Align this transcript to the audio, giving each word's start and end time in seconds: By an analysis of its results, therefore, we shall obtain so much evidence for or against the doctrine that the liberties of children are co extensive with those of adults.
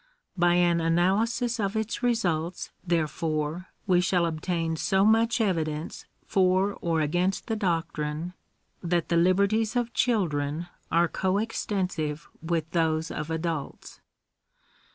By 0.35 0.55
an 0.55 0.81
analysis 0.81 1.59
of 1.59 1.75
its 1.75 2.01
results, 2.01 2.71
therefore, 2.83 3.67
we 3.85 4.01
shall 4.01 4.25
obtain 4.25 4.75
so 4.75 5.05
much 5.05 5.39
evidence 5.39 6.05
for 6.25 6.73
or 6.81 7.01
against 7.01 7.45
the 7.45 7.55
doctrine 7.55 8.33
that 8.81 9.09
the 9.09 9.15
liberties 9.15 9.75
of 9.75 9.93
children 9.93 10.65
are 10.91 11.07
co 11.07 11.37
extensive 11.37 12.27
with 12.41 12.71
those 12.71 13.11
of 13.11 13.29
adults. 13.29 14.01